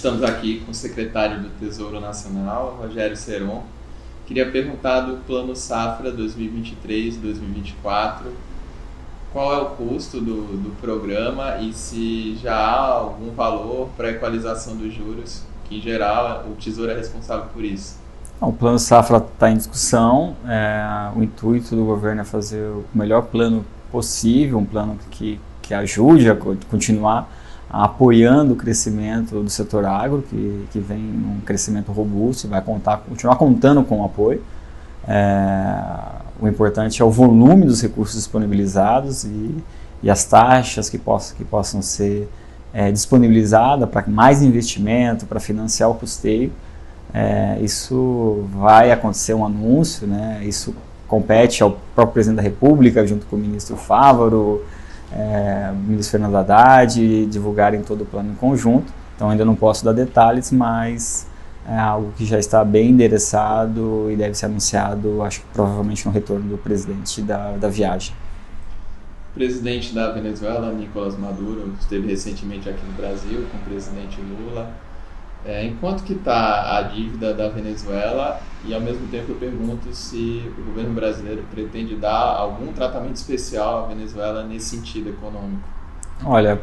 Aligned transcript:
Estamos 0.00 0.22
aqui 0.22 0.60
com 0.60 0.70
o 0.70 0.74
secretário 0.74 1.40
do 1.40 1.50
Tesouro 1.60 2.00
Nacional, 2.00 2.78
Rogério 2.80 3.14
Seron. 3.14 3.64
Queria 4.26 4.50
perguntar 4.50 5.00
do 5.00 5.18
Plano 5.26 5.54
Safra 5.54 6.10
2023-2024, 6.10 8.22
qual 9.30 9.52
é 9.52 9.58
o 9.58 9.66
custo 9.66 10.18
do, 10.18 10.56
do 10.56 10.74
programa 10.80 11.58
e 11.58 11.74
se 11.74 12.34
já 12.36 12.56
há 12.56 12.92
algum 12.92 13.30
valor 13.32 13.90
para 13.94 14.08
equalização 14.08 14.74
dos 14.74 14.90
juros, 14.90 15.42
que 15.68 15.76
em 15.76 15.82
geral 15.82 16.46
o 16.50 16.54
Tesouro 16.54 16.90
é 16.90 16.96
responsável 16.96 17.50
por 17.52 17.62
isso. 17.62 17.98
O 18.40 18.54
plano 18.54 18.78
Safra 18.78 19.18
está 19.18 19.50
em 19.50 19.58
discussão. 19.58 20.34
É, 20.48 21.10
o 21.14 21.22
intuito 21.22 21.76
do 21.76 21.84
governo 21.84 22.22
é 22.22 22.24
fazer 22.24 22.70
o 22.70 22.86
melhor 22.94 23.24
plano 23.24 23.66
possível, 23.92 24.56
um 24.56 24.64
plano 24.64 24.98
que, 25.10 25.38
que 25.60 25.74
ajude 25.74 26.30
a 26.30 26.36
continuar 26.70 27.28
apoiando 27.70 28.54
o 28.54 28.56
crescimento 28.56 29.42
do 29.42 29.48
setor 29.48 29.84
agro, 29.84 30.24
que, 30.28 30.66
que 30.72 30.80
vem 30.80 30.98
um 30.98 31.40
crescimento 31.46 31.92
robusto 31.92 32.46
e 32.46 32.50
vai 32.50 32.60
contar, 32.60 32.98
continuar 33.08 33.36
contando 33.36 33.84
com 33.84 34.00
o 34.00 34.04
apoio. 34.04 34.42
É, 35.06 35.76
o 36.40 36.48
importante 36.48 37.00
é 37.00 37.04
o 37.04 37.10
volume 37.10 37.64
dos 37.64 37.80
recursos 37.80 38.16
disponibilizados 38.16 39.24
e, 39.24 39.56
e 40.02 40.10
as 40.10 40.24
taxas 40.24 40.90
que, 40.90 40.98
possam, 40.98 41.36
que 41.36 41.44
possam 41.44 41.80
ser 41.80 42.28
é, 42.72 42.90
disponibilizadas 42.90 43.88
para 43.88 44.04
mais 44.06 44.42
investimento, 44.42 45.24
para 45.24 45.38
financiar 45.38 45.88
o 45.90 45.94
custeio. 45.94 46.52
É, 47.14 47.58
isso 47.60 48.44
vai 48.52 48.90
acontecer 48.90 49.34
um 49.34 49.44
anúncio, 49.44 50.06
né? 50.06 50.40
isso 50.42 50.74
compete 51.06 51.62
ao 51.62 51.72
próprio 51.94 52.14
presidente 52.14 52.36
da 52.36 52.42
República, 52.42 53.06
junto 53.06 53.26
com 53.26 53.36
o 53.36 53.38
ministro 53.38 53.76
Fávaro, 53.76 54.64
é, 55.12 55.72
ministro 55.72 56.12
Fernando 56.12 56.36
Haddad, 56.36 57.26
divulgarem 57.26 57.82
todo 57.82 58.02
o 58.02 58.06
plano 58.06 58.32
em 58.32 58.34
conjunto. 58.34 58.92
Então 59.16 59.30
ainda 59.30 59.44
não 59.44 59.54
posso 59.54 59.84
dar 59.84 59.92
detalhes, 59.92 60.50
mas 60.50 61.26
é 61.68 61.78
algo 61.78 62.12
que 62.16 62.24
já 62.24 62.38
está 62.38 62.64
bem 62.64 62.90
endereçado 62.90 64.10
e 64.10 64.16
deve 64.16 64.34
ser 64.34 64.46
anunciado, 64.46 65.22
acho 65.22 65.40
que 65.40 65.46
provavelmente 65.52 66.06
no 66.06 66.12
retorno 66.12 66.48
do 66.48 66.58
presidente 66.58 67.20
da, 67.22 67.52
da 67.52 67.68
viagem. 67.68 68.14
O 69.30 69.34
presidente 69.34 69.94
da 69.94 70.10
Venezuela, 70.10 70.72
Nicolás 70.72 71.16
Maduro, 71.16 71.72
esteve 71.78 72.08
recentemente 72.08 72.68
aqui 72.68 72.80
no 72.84 72.92
Brasil 72.94 73.46
com 73.50 73.58
o 73.58 73.60
presidente 73.60 74.20
Lula. 74.20 74.70
É, 75.44 75.64
enquanto 75.64 76.02
que 76.02 76.14
está 76.14 76.78
a 76.78 76.82
dívida 76.82 77.32
da 77.32 77.48
Venezuela 77.48 78.40
e 78.64 78.74
ao 78.74 78.80
mesmo 78.80 79.06
tempo 79.08 79.32
eu 79.32 79.36
pergunto 79.36 79.94
se 79.94 80.52
o 80.58 80.62
governo 80.64 80.94
brasileiro 80.94 81.42
pretende 81.50 81.96
dar 81.96 82.36
algum 82.36 82.72
tratamento 82.72 83.16
especial 83.16 83.84
à 83.84 83.88
Venezuela 83.88 84.44
nesse 84.44 84.76
sentido 84.76 85.10
econômico. 85.10 85.68
Olha, 86.24 86.60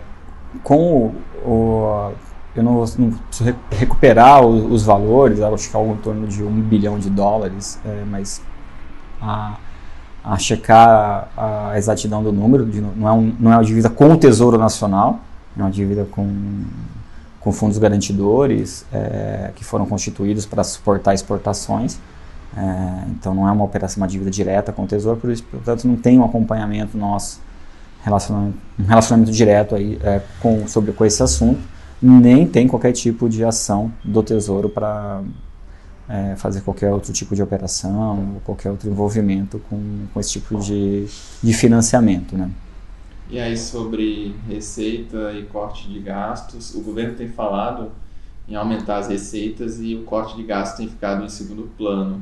com 0.64 1.14
o, 1.44 1.50
o 1.50 2.12
eu 2.56 2.64
não, 2.64 2.74
não 2.98 3.12
preciso 3.12 3.56
recuperar 3.72 4.44
os, 4.44 4.72
os, 4.72 4.84
valores, 4.84 5.40
acho 5.42 5.70
que 5.70 5.76
é 5.76 5.80
algo 5.80 5.94
em 5.94 5.98
torno 5.98 6.28
de 6.28 6.44
um 6.44 6.60
bilhão 6.60 6.98
de 6.98 7.10
dólares, 7.10 7.80
é, 7.86 8.04
mas 8.10 8.42
a, 9.22 9.58
a 10.24 10.38
checar 10.40 11.30
a, 11.38 11.70
a 11.72 11.78
exatidão 11.78 12.24
do 12.24 12.32
número, 12.32 12.66
de, 12.66 12.82
não, 12.82 13.08
é 13.08 13.12
um, 13.12 13.36
não 13.40 13.54
é 13.54 13.58
uma 13.58 13.64
dívida 13.64 13.90
com 13.90 14.12
o 14.12 14.18
Tesouro 14.18 14.58
Nacional, 14.58 15.20
é 15.56 15.62
uma 15.62 15.70
dívida 15.70 16.08
com 16.10 16.64
com 17.48 17.54
fundos 17.54 17.78
garantidores 17.78 18.86
é, 18.92 19.52
que 19.56 19.64
foram 19.64 19.86
constituídos 19.86 20.46
para 20.46 20.66
suportar 20.66 21.14
exportações. 21.14 21.98
É, 22.58 23.04
então 23.12 23.34
não 23.34 23.48
é 23.48 23.52
uma 23.54 23.64
operação, 23.64 24.02
uma 24.02 24.08
dívida 24.08 24.30
direta 24.30 24.74
com 24.74 24.84
o 24.84 24.86
Tesouro, 24.86 25.18
por 25.18 25.32
isso, 25.32 25.44
portanto, 25.44 25.88
não 25.88 25.96
tem 25.96 26.20
um 26.20 26.26
acompanhamento 26.26 26.98
nosso, 26.98 27.40
relacionamento, 28.04 28.58
um 28.78 28.84
relacionamento 28.84 29.32
direto 29.32 29.76
aí, 29.76 29.98
é, 30.04 30.22
com, 30.42 30.68
sobre, 30.68 30.92
com 30.92 31.06
esse 31.06 31.24
assunto, 31.24 31.62
nem 32.02 32.46
tem 32.46 32.68
qualquer 32.68 32.92
tipo 32.92 33.30
de 33.30 33.46
ação 33.46 33.94
do 34.04 34.22
Tesouro 34.22 34.68
para 34.68 35.22
é, 36.10 36.36
fazer 36.36 36.60
qualquer 36.60 36.92
outro 36.92 37.14
tipo 37.14 37.34
de 37.34 37.42
operação, 37.42 38.42
qualquer 38.44 38.72
outro 38.72 38.90
envolvimento 38.90 39.62
com, 39.70 39.80
com 40.14 40.20
esse 40.20 40.32
tipo 40.32 40.60
de, 40.60 41.08
de 41.42 41.54
financiamento. 41.54 42.36
Né? 42.38 42.50
E 43.30 43.40
aí, 43.40 43.58
sobre 43.58 44.36
receita 44.48 45.34
e 45.34 45.44
corte 45.44 45.90
de 45.90 46.00
gastos, 46.00 46.74
o 46.74 46.82
governo 46.82 47.16
tem 47.16 47.28
falado 47.28 47.92
em 48.48 48.56
aumentar 48.56 49.00
as 49.00 49.10
receitas 49.10 49.82
e 49.82 49.96
o 49.96 50.04
corte 50.04 50.38
de 50.38 50.44
gastos 50.44 50.78
tem 50.78 50.88
ficado 50.88 51.26
em 51.26 51.30
segundo 51.30 51.70
plano. 51.78 52.22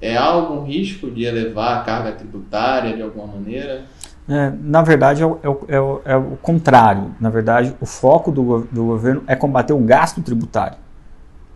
É 0.00 0.16
algum 0.16 0.64
risco 0.64 1.08
de 1.08 1.22
elevar 1.24 1.78
a 1.78 1.84
carga 1.84 2.10
tributária 2.10 2.96
de 2.96 3.02
alguma 3.02 3.28
maneira? 3.28 3.84
É, 4.28 4.52
na 4.60 4.82
verdade, 4.82 5.22
é 5.22 5.26
o, 5.26 5.38
é, 5.68 5.78
o, 5.80 6.00
é 6.04 6.16
o, 6.16 6.36
contrário. 6.42 7.14
Na 7.20 7.30
verdade, 7.30 7.74
o 7.80 7.86
foco 7.86 8.32
do, 8.32 8.66
do 8.72 8.86
governo 8.86 9.22
é 9.28 9.36
combater 9.36 9.72
o 9.72 9.78
gasto 9.78 10.20
tributário. 10.20 10.76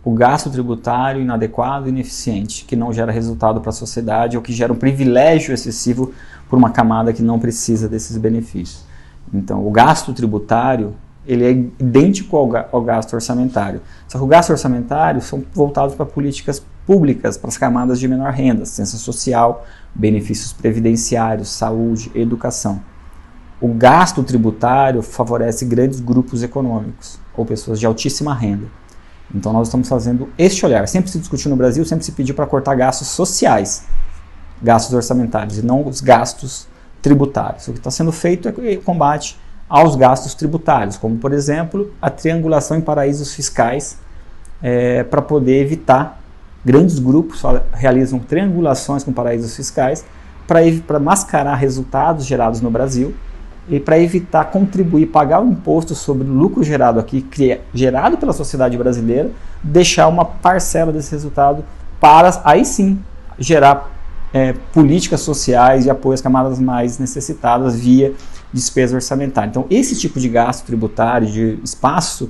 O 0.01 0.13
gasto 0.13 0.49
tributário 0.49 1.21
inadequado 1.21 1.87
e 1.87 1.89
ineficiente, 1.89 2.63
que 2.63 2.77
não 2.77 2.93
gera 2.93 3.11
resultado 3.11 3.59
para 3.59 3.71
a 3.71 3.73
sociedade 3.73 4.37
ou 4.37 4.43
que 4.43 4.53
gera 4.53 4.71
um 4.71 4.77
privilégio 4.77 5.53
excessivo 5.53 6.13
por 6.49 6.57
uma 6.57 6.69
camada 6.69 7.13
que 7.13 7.21
não 7.21 7.39
precisa 7.39 7.87
desses 7.87 8.17
benefícios. 8.17 8.85
Então, 9.33 9.65
o 9.65 9.71
gasto 9.71 10.13
tributário 10.13 10.95
ele 11.27 11.45
é 11.45 11.51
idêntico 11.51 12.37
ao, 12.37 12.49
ao 12.71 12.81
gasto 12.81 13.13
orçamentário. 13.13 13.81
Só 14.07 14.17
que 14.17 14.23
o 14.23 14.27
gasto 14.27 14.51
orçamentário 14.51 15.21
são 15.21 15.43
voltados 15.53 15.93
para 15.93 16.05
políticas 16.05 16.63
públicas, 16.85 17.37
para 17.37 17.49
as 17.49 17.57
camadas 17.57 17.99
de 17.99 18.07
menor 18.07 18.31
renda, 18.31 18.63
assistência 18.63 18.97
social, 18.97 19.65
benefícios 19.93 20.53
previdenciários, 20.53 21.49
saúde, 21.49 22.09
educação. 22.15 22.81
O 23.59 23.73
gasto 23.73 24.23
tributário 24.23 25.01
favorece 25.01 25.65
grandes 25.65 25.99
grupos 25.99 26.43
econômicos 26.43 27.19
ou 27.35 27.45
pessoas 27.45 27.77
de 27.79 27.85
altíssima 27.85 28.33
renda. 28.33 28.67
Então 29.33 29.51
nós 29.51 29.67
estamos 29.67 29.89
fazendo 29.89 30.29
este 30.37 30.65
olhar. 30.65 30.87
Sempre 30.87 31.11
se 31.11 31.19
discutiu 31.19 31.49
no 31.49 31.57
Brasil, 31.57 31.83
sempre 31.83 32.05
se 32.05 32.13
pediu 32.13 32.33
para 32.33 32.45
cortar 32.45 32.75
gastos 32.75 33.09
sociais 33.09 33.85
gastos 34.61 34.93
orçamentários 34.93 35.57
e 35.57 35.65
não 35.65 35.85
os 35.85 36.01
gastos 36.01 36.67
tributários. 37.01 37.67
O 37.67 37.73
que 37.73 37.79
está 37.79 37.91
sendo 37.91 38.11
feito 38.11 38.49
é 38.49 38.75
combate 38.77 39.37
aos 39.69 39.95
gastos 39.95 40.33
tributários, 40.33 40.97
como 40.97 41.17
por 41.17 41.33
exemplo 41.33 41.91
a 42.01 42.09
triangulação 42.09 42.77
em 42.77 42.81
paraísos 42.81 43.33
fiscais 43.33 43.97
é, 44.61 45.03
para 45.03 45.21
poder 45.21 45.61
evitar 45.61 46.19
grandes 46.63 46.99
grupos 46.99 47.41
realizam 47.73 48.19
triangulações 48.19 49.03
com 49.03 49.13
paraísos 49.13 49.55
fiscais 49.55 50.05
para 50.47 50.99
mascarar 50.99 51.55
resultados 51.55 52.25
gerados 52.25 52.61
no 52.61 52.71
Brasil 52.71 53.13
e 53.69 53.79
para 53.79 53.99
evitar 53.99 54.45
contribuir, 54.45 55.07
pagar 55.07 55.41
o 55.41 55.47
imposto 55.49 55.93
sobre 55.93 56.25
o 56.25 56.31
lucro 56.31 56.63
gerado 56.63 56.99
aqui, 56.99 57.25
é 57.41 57.59
gerado 57.73 58.17
pela 58.17 58.31
sociedade 58.31 58.77
brasileira, 58.77 59.29
deixar 59.61 60.07
uma 60.07 60.23
parcela 60.23 60.91
desse 60.91 61.11
resultado 61.11 61.65
para 61.99 62.41
aí 62.45 62.63
sim 62.63 62.97
gerar 63.37 63.91
é, 64.33 64.53
políticas 64.73 65.21
sociais 65.21 65.83
de 65.83 65.89
apoio 65.89 66.13
às 66.13 66.21
camadas 66.21 66.59
mais 66.59 66.99
necessitadas 66.99 67.79
via 67.79 68.13
despesa 68.51 68.95
orçamentária. 68.95 69.49
Então, 69.49 69.65
esse 69.69 69.95
tipo 69.97 70.19
de 70.19 70.29
gasto 70.29 70.65
tributário, 70.65 71.27
de 71.27 71.59
espaço 71.63 72.29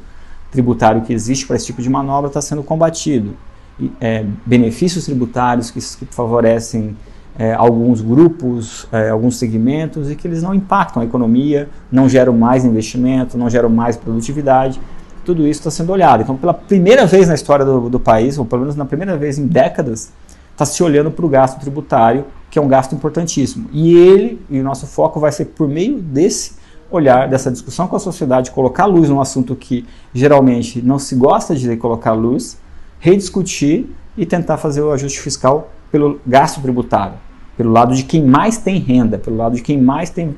tributário 0.52 1.02
que 1.02 1.14
existe 1.14 1.46
para 1.46 1.56
esse 1.56 1.66
tipo 1.66 1.82
de 1.82 1.90
manobra 1.90 2.28
está 2.28 2.42
sendo 2.42 2.64
combatido. 2.64 3.36
E, 3.80 3.92
é, 4.02 4.26
benefícios 4.46 5.06
tributários 5.06 5.70
que, 5.70 5.80
que 5.80 6.14
favorecem 6.14 6.96
é, 7.38 7.54
alguns 7.54 8.02
grupos, 8.02 8.88
é, 8.92 9.10
alguns 9.10 9.38
segmentos 9.38 10.10
e 10.10 10.16
que 10.16 10.28
eles 10.28 10.42
não 10.42 10.54
impactam 10.54 11.04
a 11.04 11.06
economia, 11.06 11.70
não 11.92 12.10
geram 12.10 12.34
mais 12.34 12.66
investimento, 12.66 13.38
não 13.38 13.50
geram 13.50 13.70
mais 13.70 13.96
produtividade. 13.96 14.82
Tudo 15.24 15.46
isso 15.46 15.60
está 15.60 15.70
sendo 15.70 15.92
olhado. 15.92 16.24
Então, 16.24 16.36
pela 16.36 16.54
primeira 16.54 17.06
vez 17.06 17.28
na 17.28 17.36
história 17.36 17.66
do, 17.66 17.90
do 17.90 18.00
país, 18.00 18.38
ou 18.38 18.46
pelo 18.46 18.62
menos 18.62 18.76
na 18.76 18.86
primeira 18.86 19.16
vez 19.18 19.38
em 19.38 19.46
décadas, 19.46 20.12
está 20.58 20.66
se 20.66 20.82
olhando 20.82 21.12
para 21.12 21.24
o 21.24 21.30
gasto 21.30 21.60
tributário, 21.60 22.26
que 22.50 22.58
é 22.58 22.62
um 22.62 22.68
gasto 22.68 22.96
importantíssimo. 22.96 23.70
E 23.72 23.96
ele, 23.96 24.42
e 24.50 24.60
o 24.60 24.64
nosso 24.64 24.88
foco 24.88 25.20
vai 25.20 25.32
ser 25.32 25.46
por 25.46 25.68
meio 25.68 26.00
desse 26.00 26.56
olhar, 26.90 27.30
dessa 27.30 27.52
discussão 27.52 27.88
com 27.88 27.96
a 27.96 28.00
sociedade, 28.00 28.50
colocar 28.50 28.88
luz 28.88 29.08
num 29.08 29.22
assunto 29.22 29.56
que 29.56 29.86
geralmente 30.12 30.82
não 30.82 30.98
se 30.98 31.16
gosta 31.16 31.56
de 31.56 31.78
colocar 31.78 32.14
luz, 32.14 32.58
rediscutir 33.00 33.86
e 34.18 34.26
tentar 34.26 34.58
fazer 34.58 34.82
o 34.82 34.92
ajuste 34.92 35.22
fiscal 35.22 35.70
pelo 35.92 36.20
gasto 36.26 36.60
tributário, 36.60 37.20
pelo 37.56 37.72
lado 37.72 37.94
de 37.94 38.04
quem 38.04 38.26
mais 38.26 38.58
tem 38.58 38.80
renda, 38.80 39.20
pelo 39.20 39.38
lado 39.38 39.56
de 39.56 39.62
quem 39.62 39.80
mais 39.80 40.10
tem 40.10 40.36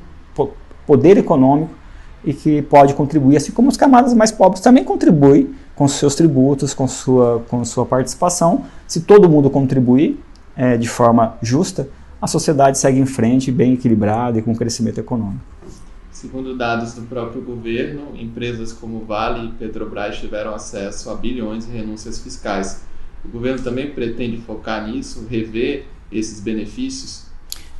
poder 0.86 1.16
econômico 1.16 1.70
e 2.22 2.34
que 2.34 2.60
pode 2.60 2.92
contribuir, 2.92 3.38
assim 3.38 3.52
como 3.52 3.70
as 3.70 3.76
camadas 3.78 4.12
mais 4.12 4.30
pobres 4.30 4.60
também 4.60 4.84
contribuem 4.84 5.48
com 5.80 5.88
seus 5.88 6.14
tributos, 6.14 6.74
com 6.74 6.86
sua, 6.86 7.42
com 7.48 7.64
sua 7.64 7.86
participação. 7.86 8.66
Se 8.86 9.00
todo 9.00 9.30
mundo 9.30 9.48
contribuir 9.48 10.20
é, 10.54 10.76
de 10.76 10.86
forma 10.86 11.38
justa, 11.40 11.88
a 12.20 12.26
sociedade 12.26 12.76
segue 12.76 12.98
em 12.98 13.06
frente, 13.06 13.50
bem 13.50 13.72
equilibrada 13.72 14.38
e 14.38 14.42
com 14.42 14.54
crescimento 14.54 14.98
econômico. 14.98 15.40
Segundo 16.12 16.54
dados 16.54 16.92
do 16.92 17.00
próprio 17.00 17.40
governo, 17.40 18.08
empresas 18.14 18.74
como 18.74 19.06
Vale 19.06 19.48
e 19.48 19.52
Petrobras 19.52 20.18
tiveram 20.18 20.54
acesso 20.54 21.08
a 21.08 21.14
bilhões 21.14 21.66
em 21.66 21.72
renúncias 21.72 22.18
fiscais. 22.18 22.82
O 23.24 23.28
governo 23.28 23.62
também 23.62 23.90
pretende 23.90 24.36
focar 24.36 24.86
nisso, 24.86 25.26
rever 25.30 25.86
esses 26.12 26.40
benefícios? 26.40 27.24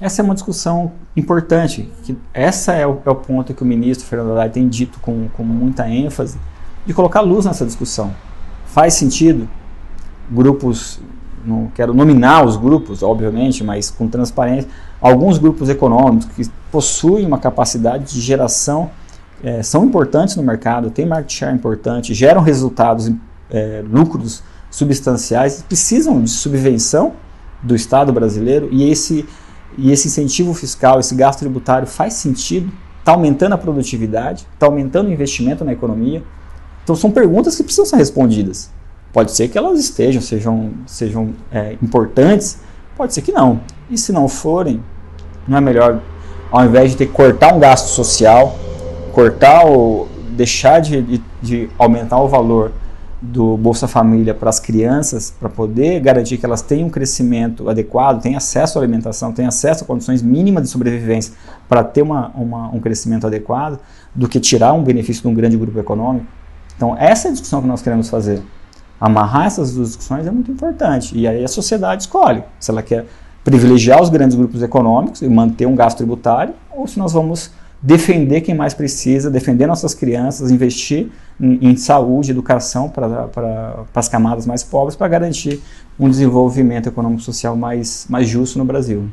Essa 0.01 0.23
é 0.23 0.25
uma 0.25 0.33
discussão 0.33 0.93
importante. 1.15 1.87
Que 2.03 2.17
essa 2.33 2.73
é 2.73 2.87
o, 2.87 3.03
é 3.05 3.11
o 3.11 3.17
ponto 3.17 3.53
que 3.53 3.63
o 3.63 3.67
ministro 3.67 4.07
Fernando 4.07 4.31
Haddad 4.31 4.55
tem 4.55 4.67
dito 4.67 4.99
com, 5.01 5.29
com 5.29 5.45
muita 5.45 5.87
ênfase, 5.87 6.39
de 6.87 6.95
colocar 6.95 7.21
luz 7.21 7.45
nessa 7.45 7.65
discussão. 7.65 8.15
Faz 8.67 8.95
sentido 8.95 9.49
grupos, 10.31 11.01
não 11.45 11.71
quero 11.75 11.93
nominar 11.93 12.45
os 12.45 12.57
grupos, 12.57 13.03
obviamente, 13.03 13.65
mas 13.65 13.91
com 13.91 14.09
transparência, 14.09 14.71
alguns 15.01 15.39
grupos 15.39 15.69
econômicos 15.69 16.27
que 16.35 16.51
possuem 16.71 17.27
uma 17.27 17.39
capacidade 17.39 18.13
de 18.13 18.21
geração, 18.21 18.91
é, 19.43 19.63
são 19.63 19.85
importantes 19.85 20.37
no 20.37 20.43
mercado, 20.43 20.91
têm 20.91 21.07
market 21.07 21.33
share 21.33 21.55
importante, 21.55 22.15
geram 22.15 22.43
resultados, 22.43 23.11
é, 23.51 23.83
lucros 23.91 24.43
substanciais, 24.71 25.65
precisam 25.67 26.23
de 26.23 26.31
subvenção 26.31 27.15
do 27.63 27.75
Estado 27.75 28.13
brasileiro 28.13 28.69
e 28.71 28.89
esse, 28.89 29.27
e 29.77 29.91
esse 29.91 30.09
incentivo 30.09 30.55
fiscal, 30.55 31.01
esse 31.01 31.15
gasto 31.15 31.41
tributário 31.41 31.87
faz 31.87 32.15
sentido, 32.15 32.71
está 32.99 33.13
aumentando 33.13 33.55
a 33.55 33.59
produtividade, 33.59 34.47
está 34.55 34.67
aumentando 34.67 35.09
o 35.09 35.13
investimento 35.13 35.65
na 35.65 35.73
economia. 35.73 36.23
Então 36.91 36.97
são 36.97 37.13
perguntas 37.13 37.57
que 37.57 37.63
precisam 37.63 37.87
ser 37.87 37.95
respondidas. 37.95 38.69
Pode 39.13 39.31
ser 39.31 39.47
que 39.47 39.57
elas 39.57 39.79
estejam, 39.79 40.21
sejam, 40.21 40.73
sejam 40.89 41.33
é, 41.53 41.77
importantes, 41.81 42.59
pode 42.97 43.15
ser 43.15 43.23
que 43.23 43.31
não. 43.31 43.61
E 43.89 43.97
se 43.97 44.11
não 44.11 44.27
forem, 44.27 44.83
não 45.47 45.59
é 45.59 45.61
melhor, 45.61 46.01
ao 46.51 46.65
invés 46.65 46.91
de 46.91 46.97
ter 46.97 47.07
que 47.07 47.13
cortar 47.13 47.55
um 47.55 47.61
gasto 47.61 47.87
social, 47.87 48.59
cortar 49.13 49.67
ou 49.67 50.09
deixar 50.33 50.81
de, 50.81 51.01
de, 51.01 51.23
de 51.41 51.71
aumentar 51.79 52.21
o 52.21 52.27
valor 52.27 52.73
do 53.23 53.57
Bolsa 53.57 53.87
Família 53.87 54.35
para 54.35 54.51
as 54.51 54.59
crianças, 54.59 55.33
para 55.39 55.49
poder 55.49 56.01
garantir 56.01 56.39
que 56.39 56.45
elas 56.45 56.61
tenham 56.61 56.89
um 56.89 56.91
crescimento 56.91 57.71
adequado, 57.71 58.21
tenham 58.21 58.39
acesso 58.39 58.81
à 58.81 58.83
alimentação, 58.83 59.33
tenham 59.33 59.49
acesso 59.49 59.85
a 59.85 59.87
condições 59.87 60.23
mínimas 60.23 60.65
de 60.65 60.71
sobrevivência 60.71 61.35
para 61.69 61.85
ter 61.85 62.03
uma, 62.03 62.33
uma, 62.35 62.69
um 62.75 62.81
crescimento 62.81 63.29
adequado, 63.29 63.79
do 64.13 64.27
que 64.27 64.41
tirar 64.41 64.73
um 64.73 64.83
benefício 64.83 65.23
de 65.23 65.29
um 65.29 65.35
grande 65.35 65.57
grupo 65.57 65.79
econômico. 65.79 66.40
Então, 66.81 66.97
essa 66.97 67.29
é 67.29 67.31
a 67.31 67.33
discussão 67.33 67.61
que 67.61 67.69
nós 67.69 67.83
queremos 67.83 68.09
fazer. 68.09 68.41
Amarrar 68.99 69.45
essas 69.45 69.75
duas 69.75 69.89
discussões 69.89 70.27
é 70.27 70.31
muito 70.31 70.51
importante. 70.51 71.15
E 71.15 71.29
aí 71.29 71.45
a 71.45 71.49
sociedade 71.49 72.05
escolhe 72.05 72.43
se 72.59 72.71
ela 72.71 72.83
quer 72.83 73.05
privilegiar 73.45 74.01
os 74.01 74.09
grandes 74.09 74.35
grupos 74.35 74.63
econômicos 74.63 75.21
e 75.21 75.29
manter 75.29 75.67
um 75.67 75.77
gasto 75.77 75.99
tributário, 75.99 76.55
ou 76.75 76.87
se 76.87 76.99
nós 76.99 77.13
vamos 77.13 77.51
defender 77.83 78.41
quem 78.41 78.55
mais 78.55 78.73
precisa, 78.73 79.31
defender 79.31 79.67
nossas 79.67 79.93
crianças, 79.93 80.51
investir 80.51 81.11
em, 81.39 81.59
em 81.61 81.77
saúde, 81.77 82.31
educação 82.31 82.89
para, 82.89 83.25
para 83.29 83.85
as 83.95 84.09
camadas 84.09 84.47
mais 84.47 84.63
pobres, 84.63 84.97
para 84.97 85.07
garantir 85.07 85.63
um 85.99 86.09
desenvolvimento 86.09 86.89
econômico-social 86.89 87.55
mais, 87.55 88.07
mais 88.09 88.27
justo 88.27 88.59
no 88.59 88.65
Brasil. 88.65 89.05